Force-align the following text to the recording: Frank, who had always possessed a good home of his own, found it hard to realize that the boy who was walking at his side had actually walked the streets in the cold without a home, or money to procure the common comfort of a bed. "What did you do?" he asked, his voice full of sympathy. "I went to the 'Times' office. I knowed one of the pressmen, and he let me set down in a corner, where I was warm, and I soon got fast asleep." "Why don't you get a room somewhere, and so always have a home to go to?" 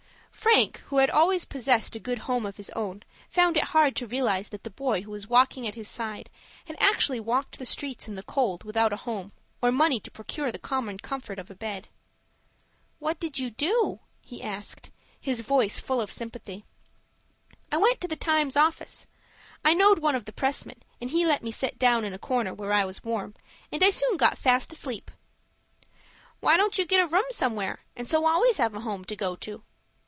Frank, 0.31 0.79
who 0.87 0.97
had 0.97 1.11
always 1.11 1.45
possessed 1.45 1.95
a 1.95 1.99
good 1.99 2.19
home 2.19 2.47
of 2.47 2.57
his 2.57 2.71
own, 2.71 3.03
found 3.29 3.57
it 3.57 3.63
hard 3.65 3.95
to 3.95 4.07
realize 4.07 4.49
that 4.49 4.63
the 4.63 4.71
boy 4.71 5.03
who 5.03 5.11
was 5.11 5.27
walking 5.27 5.67
at 5.67 5.75
his 5.75 5.87
side 5.87 6.31
had 6.65 6.75
actually 6.79 7.19
walked 7.19 7.59
the 7.59 7.65
streets 7.65 8.07
in 8.07 8.15
the 8.15 8.23
cold 8.23 8.63
without 8.63 8.91
a 8.91 8.95
home, 8.97 9.33
or 9.61 9.71
money 9.71 9.99
to 9.99 10.09
procure 10.09 10.51
the 10.51 10.57
common 10.57 10.97
comfort 10.97 11.37
of 11.37 11.51
a 11.51 11.55
bed. 11.55 11.89
"What 12.97 13.19
did 13.19 13.37
you 13.37 13.51
do?" 13.51 13.99
he 14.19 14.41
asked, 14.41 14.89
his 15.19 15.41
voice 15.41 15.79
full 15.79 16.01
of 16.01 16.11
sympathy. 16.11 16.65
"I 17.71 17.77
went 17.77 18.01
to 18.01 18.07
the 18.07 18.15
'Times' 18.15 18.57
office. 18.57 19.05
I 19.63 19.75
knowed 19.75 19.99
one 19.99 20.15
of 20.15 20.25
the 20.25 20.33
pressmen, 20.33 20.81
and 20.99 21.11
he 21.11 21.23
let 21.23 21.43
me 21.43 21.51
set 21.51 21.77
down 21.77 22.03
in 22.03 22.13
a 22.13 22.19
corner, 22.19 22.51
where 22.51 22.73
I 22.73 22.83
was 22.83 23.03
warm, 23.03 23.35
and 23.71 23.83
I 23.83 23.91
soon 23.91 24.17
got 24.17 24.39
fast 24.39 24.73
asleep." 24.73 25.11
"Why 26.39 26.57
don't 26.57 26.79
you 26.79 26.85
get 26.85 26.99
a 26.99 27.05
room 27.05 27.25
somewhere, 27.31 27.81
and 27.95 28.09
so 28.09 28.25
always 28.25 28.57
have 28.57 28.73
a 28.73 28.79
home 28.79 29.05
to 29.05 29.15
go 29.15 29.35
to?" 29.35 29.61